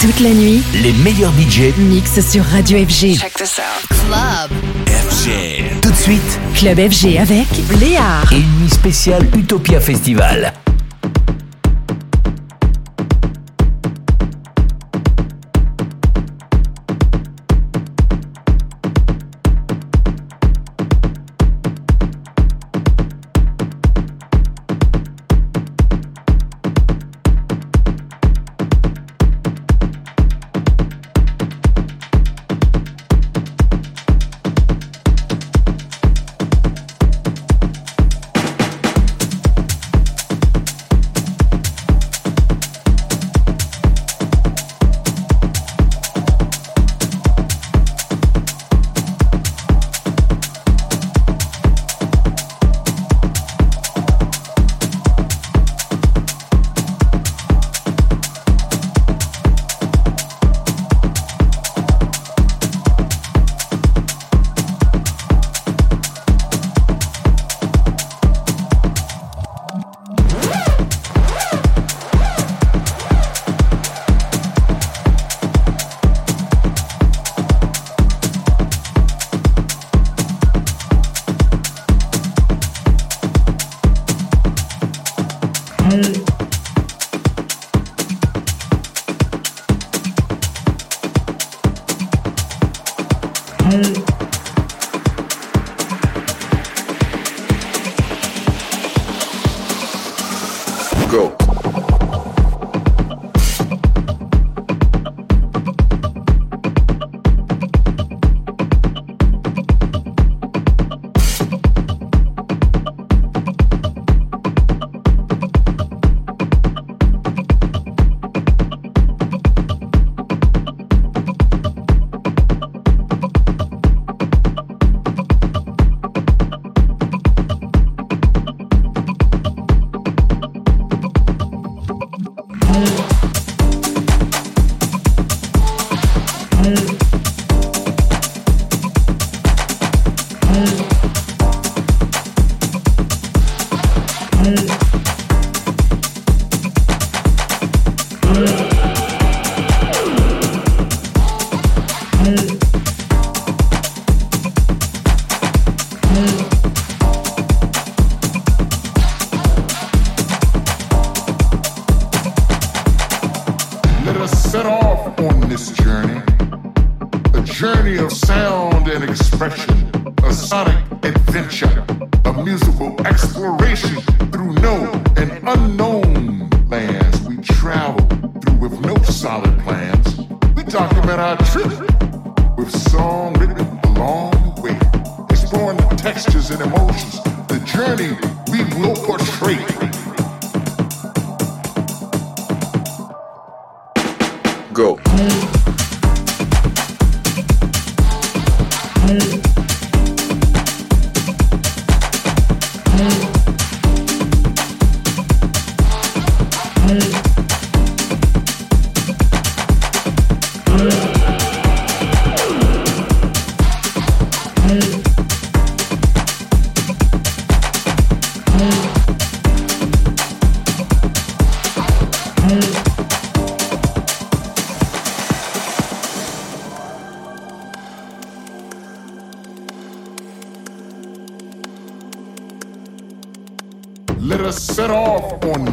[0.00, 3.16] Toute la nuit, les meilleurs budgets mixent sur Radio FG.
[3.18, 3.88] Check this out.
[3.88, 4.50] Club
[4.86, 5.80] FG.
[5.82, 7.46] Tout de suite, Club FG avec
[7.80, 8.32] Léard.
[8.32, 10.52] et une nuit spéciale Utopia Festival.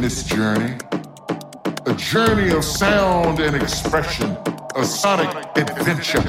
[0.06, 0.78] This journey.
[1.86, 4.36] A journey of sound and expression.
[4.76, 6.22] A sonic adventure.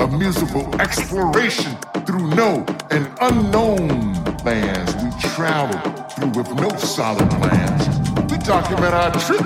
[0.00, 4.14] A musical exploration through known and unknown
[4.46, 5.78] lands we travel
[6.12, 7.82] through with no solid plans.
[8.30, 9.44] We document our trip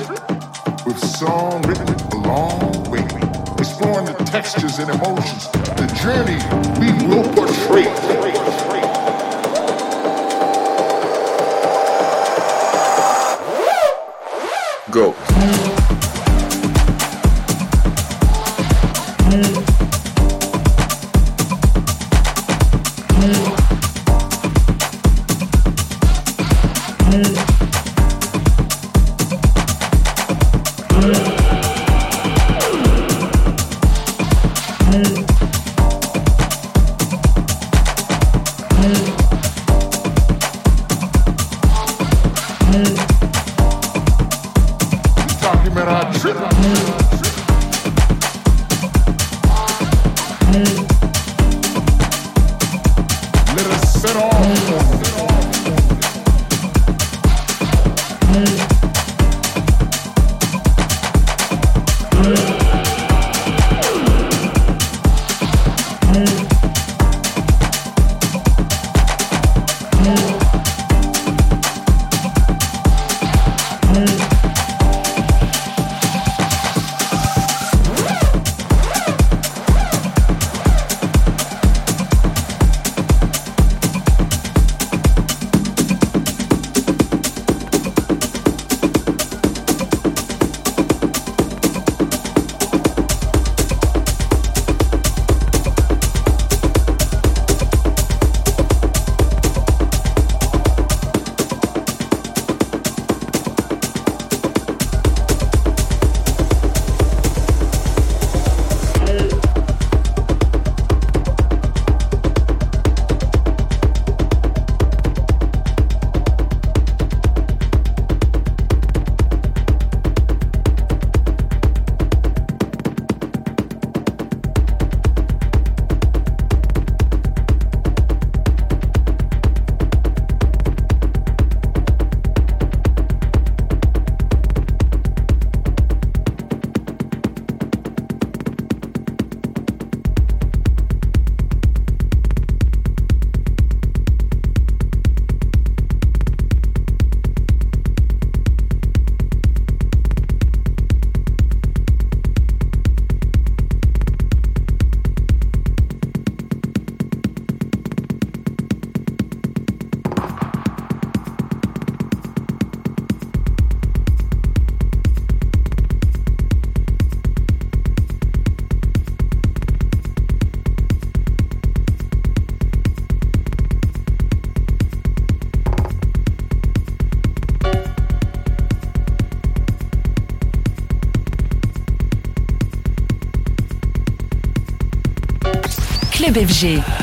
[0.86, 3.02] with song written along way.
[3.58, 5.50] Exploring the textures and emotions.
[5.80, 6.38] The journey
[6.78, 8.41] we will portray.
[14.92, 15.21] Go.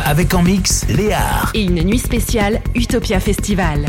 [0.05, 1.19] Avec en mix Léa.
[1.53, 3.85] Et une nuit spéciale Utopia Festival.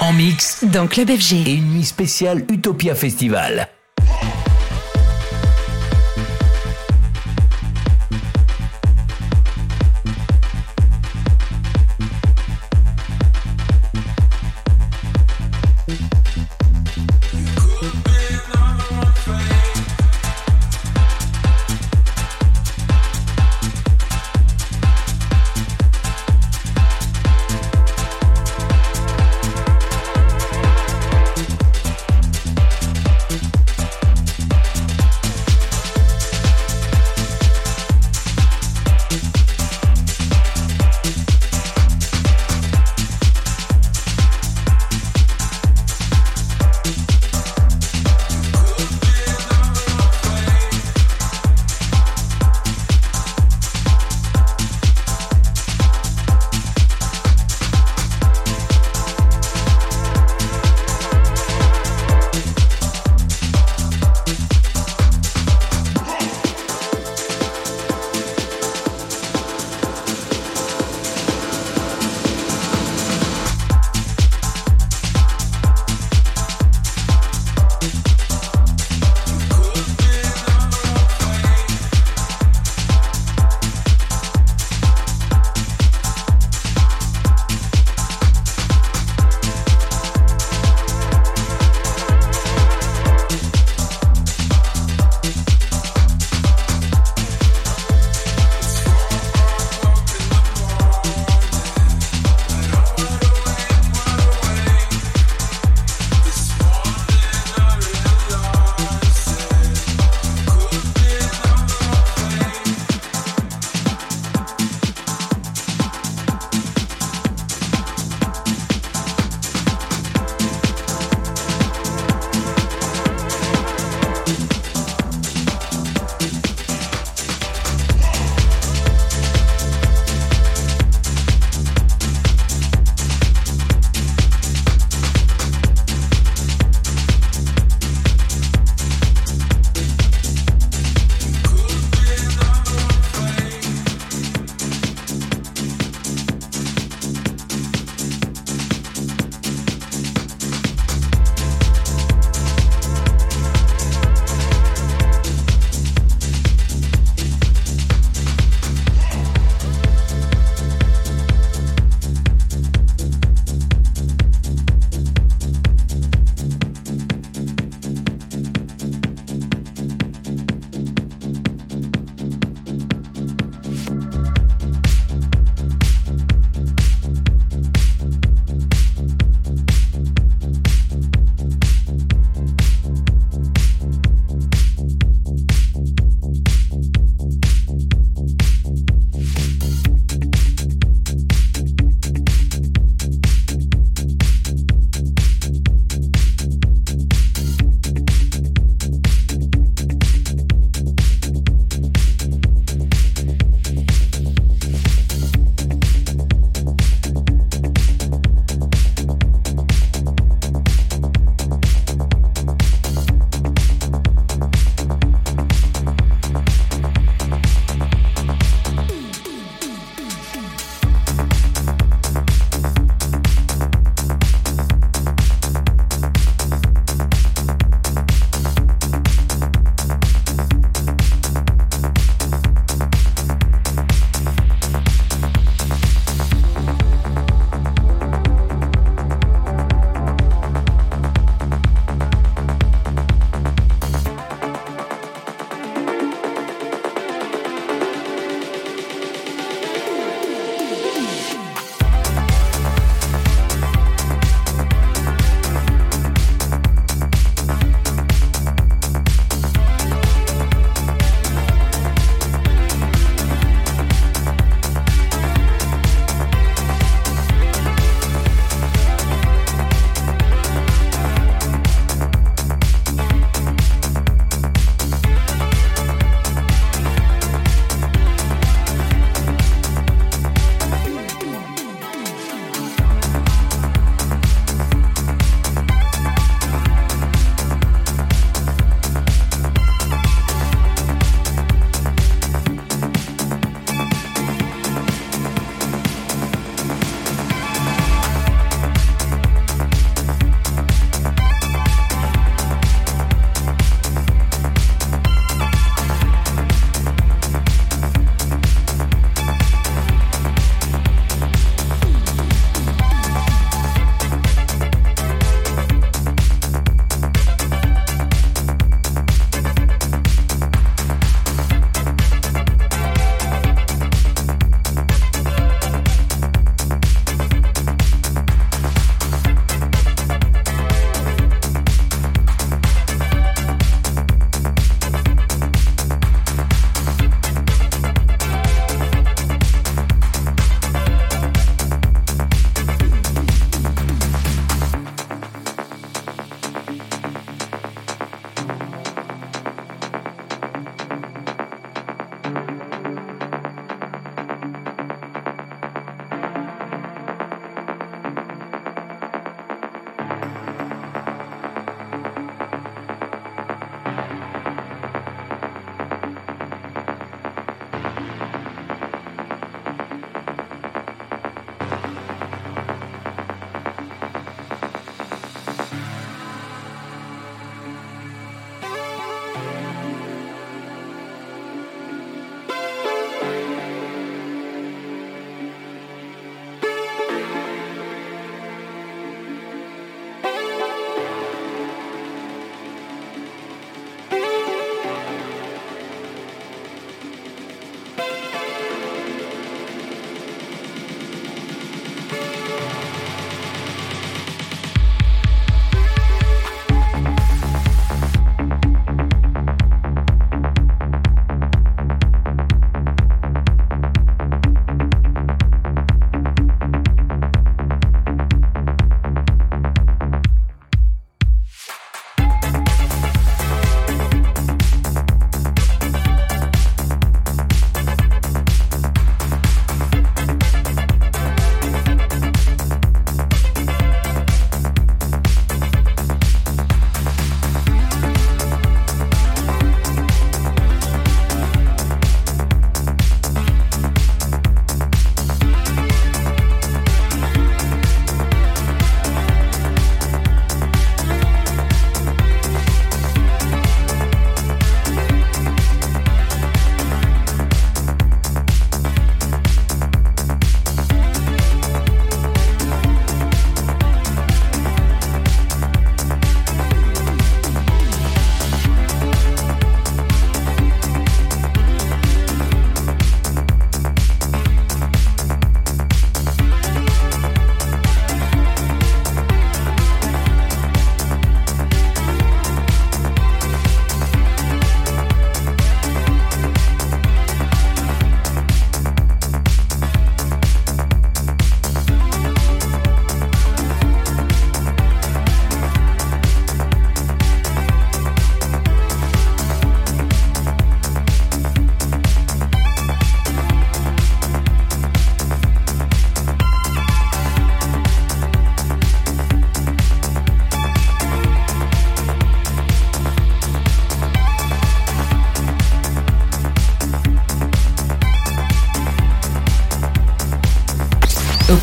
[0.00, 1.46] En mix dans Club FG.
[1.46, 3.68] Et une nuit spéciale Utopia Festival.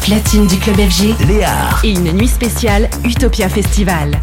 [0.08, 1.28] Platine du club FG.
[1.28, 1.52] Léa.
[1.84, 4.17] Et une nuit spéciale Utopia Festival.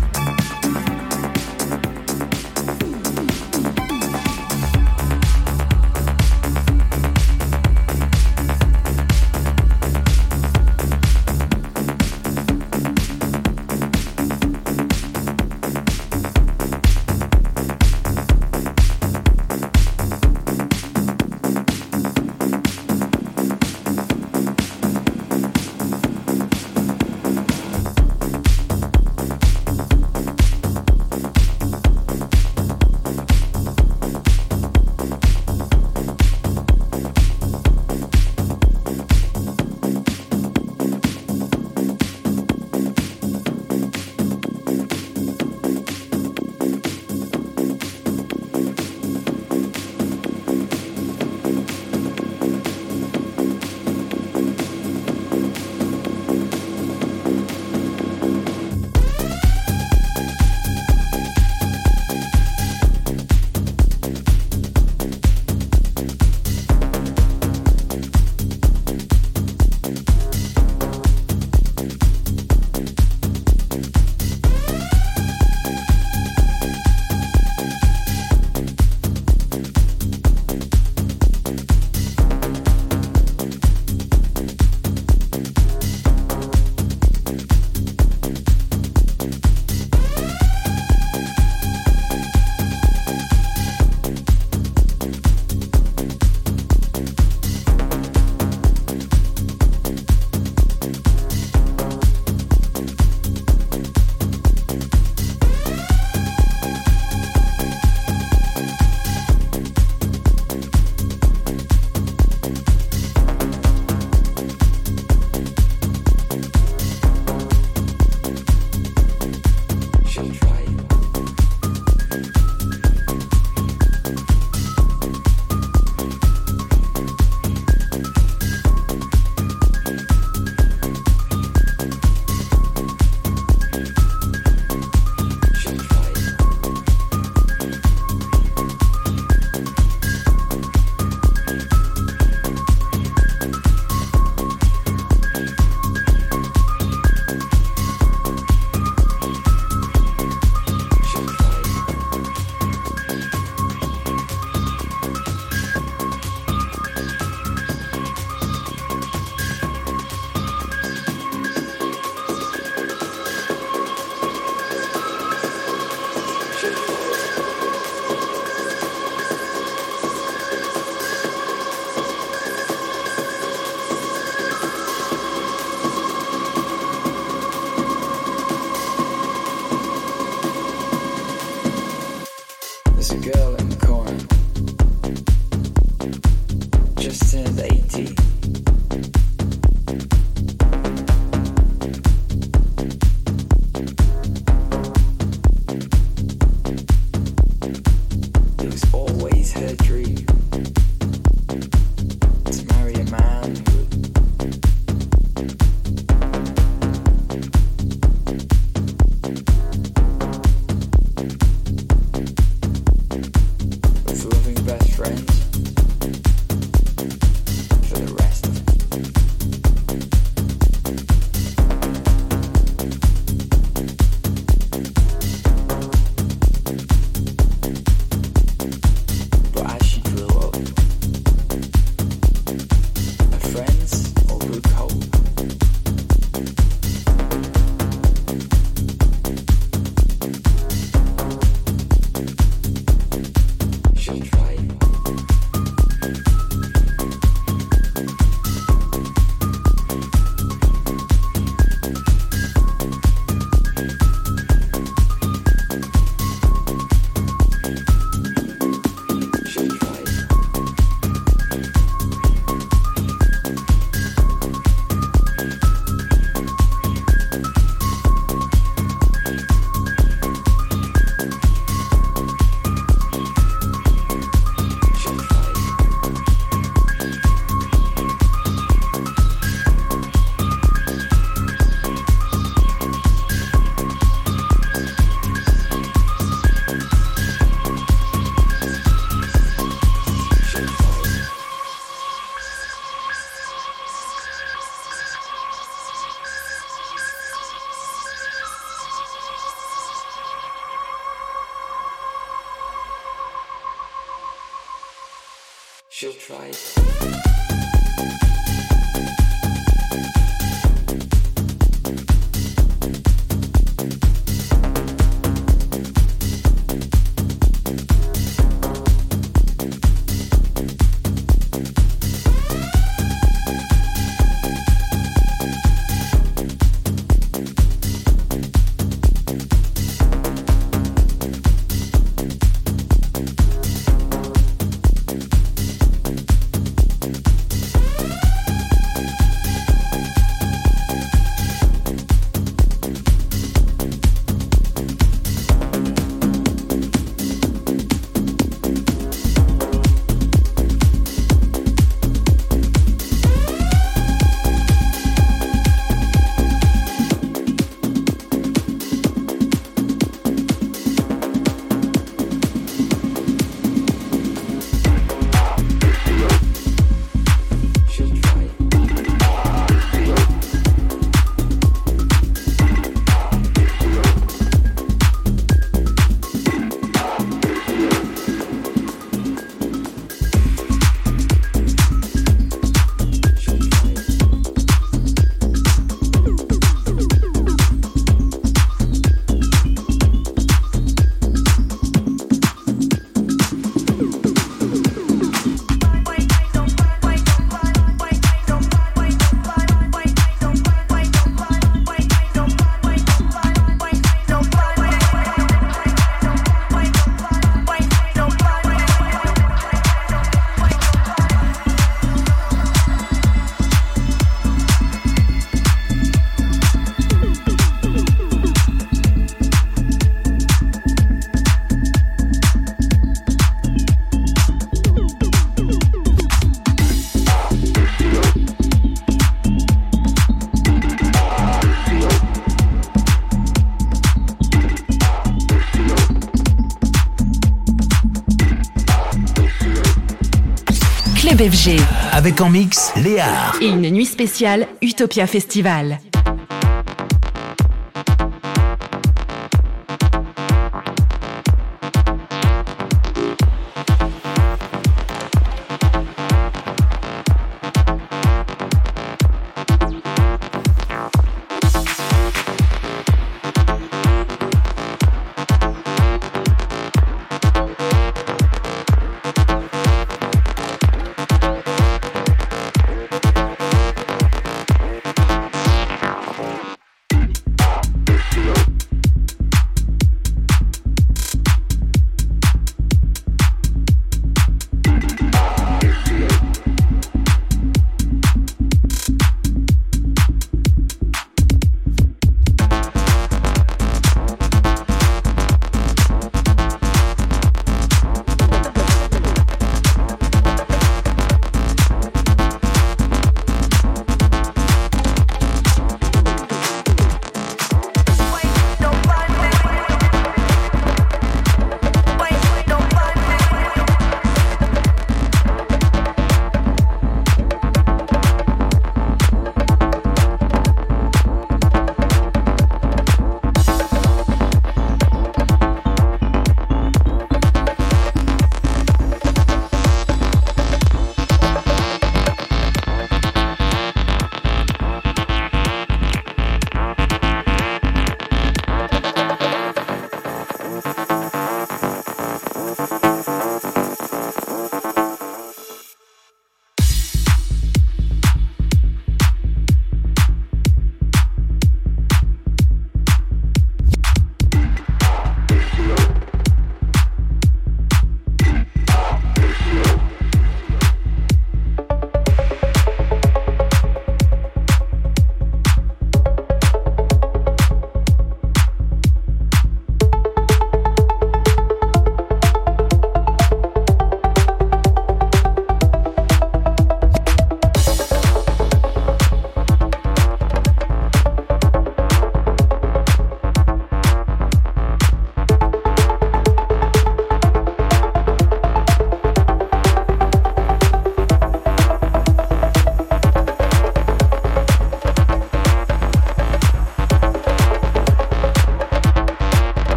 [442.12, 443.52] Avec en mix Léa.
[443.60, 445.98] Et une nuit spéciale Utopia Festival.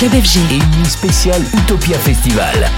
[0.00, 0.38] Club FG.
[0.50, 2.70] Et une spéciale Utopia Festival.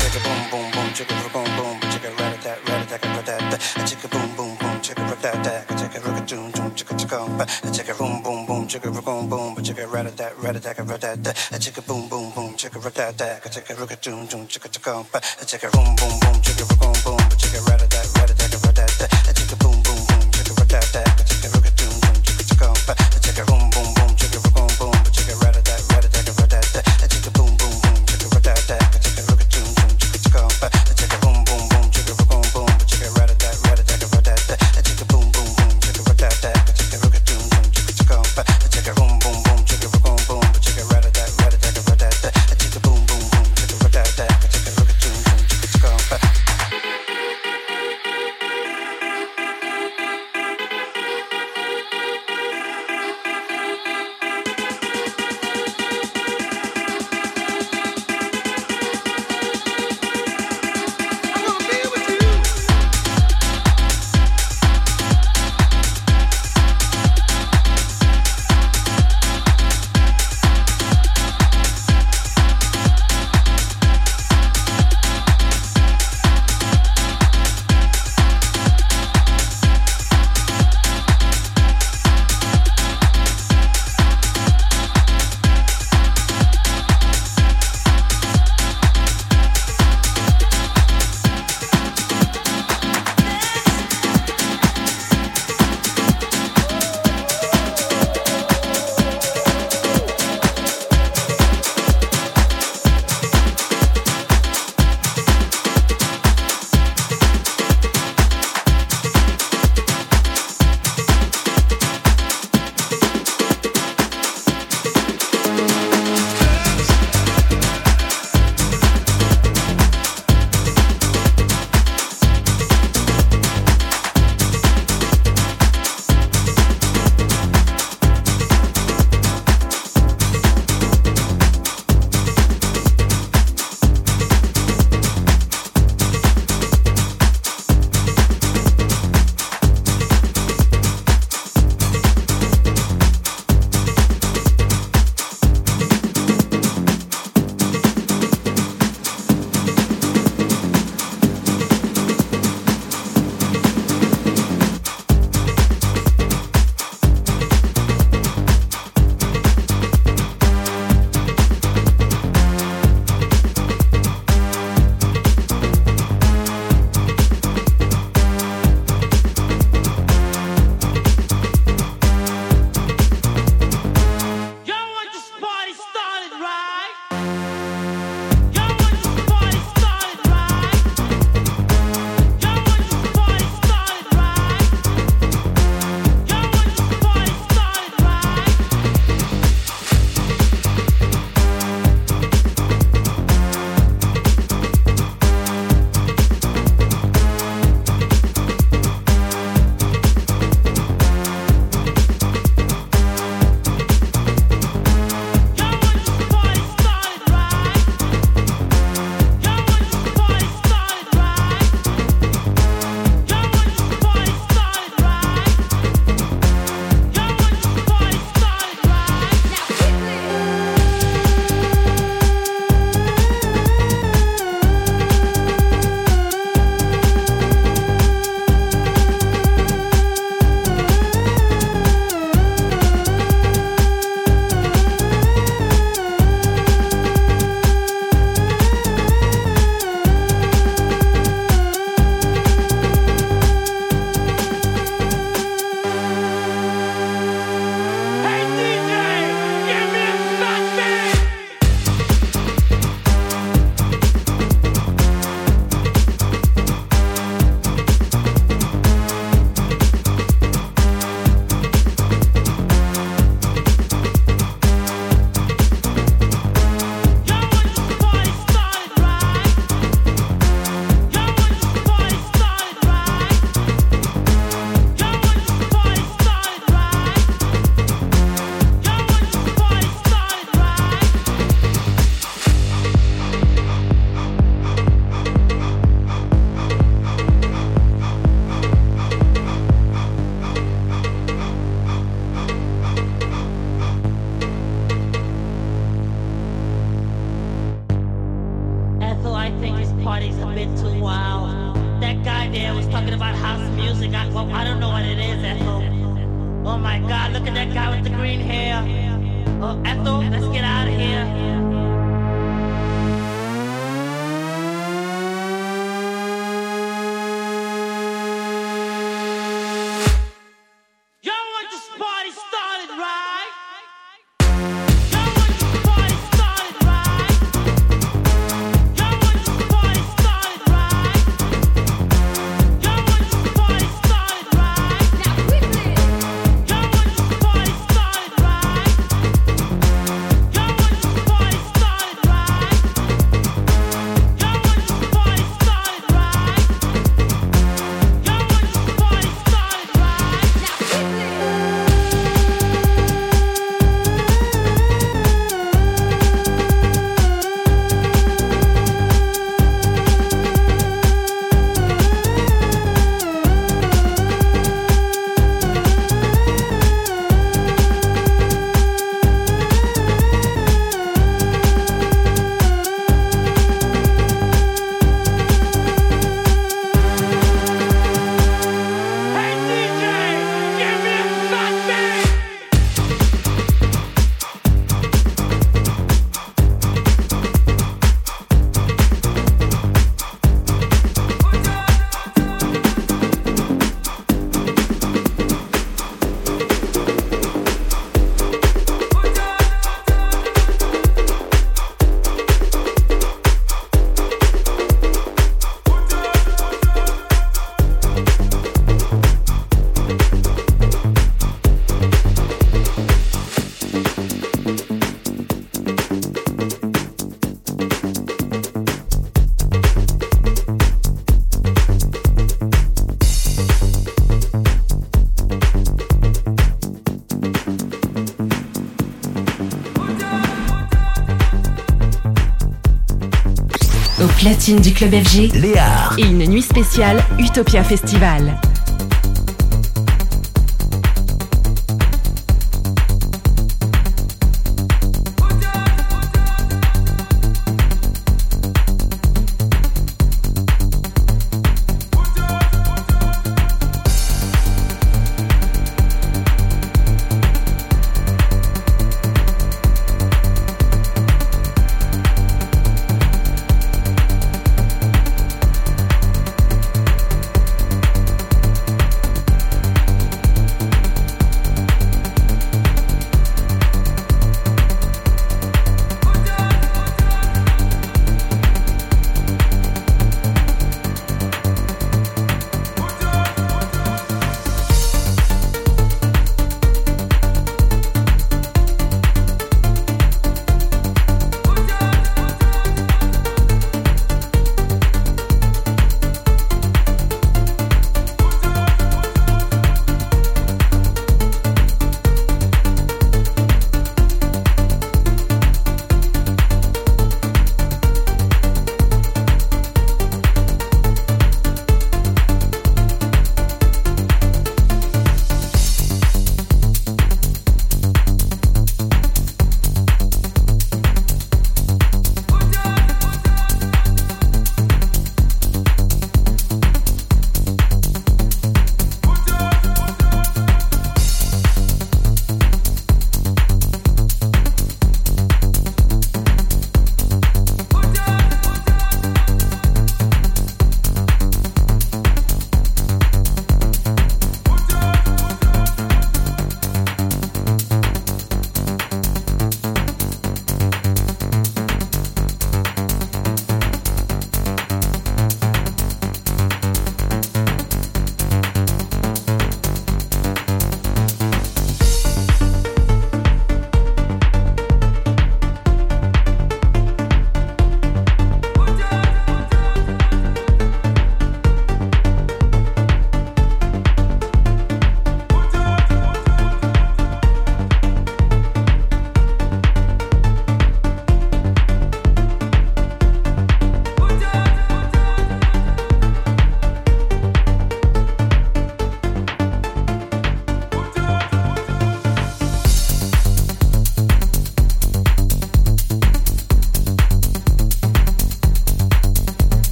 [434.65, 436.11] Du Club FG, Léa.
[436.19, 438.57] Et une nuit spéciale Utopia Festival.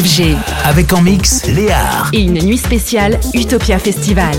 [0.00, 0.36] FG.
[0.64, 2.10] Avec en mix Léard.
[2.12, 4.34] Et une nuit spéciale Utopia Festival.